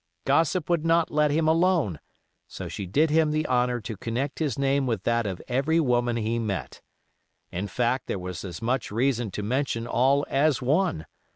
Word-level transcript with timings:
Gossip 0.25 0.67
would 0.67 0.83
not 0.83 1.11
let 1.11 1.29
him 1.29 1.47
alone, 1.47 1.99
so 2.47 2.67
she 2.67 2.87
did 2.87 3.11
him 3.11 3.29
the 3.29 3.45
honor 3.45 3.79
to 3.81 3.95
connect 3.95 4.39
his 4.39 4.57
name 4.57 4.87
with 4.87 5.03
that 5.03 5.27
of 5.27 5.43
every 5.47 5.79
woman 5.79 6.15
he 6.15 6.39
met. 6.39 6.81
In 7.51 7.67
fact, 7.67 8.07
there 8.07 8.17
was 8.17 8.43
as 8.43 8.63
much 8.63 8.89
reason 8.89 9.29
to 9.29 9.43
mention 9.43 9.85
all 9.85 10.25
as 10.27 10.59
one. 10.59 11.05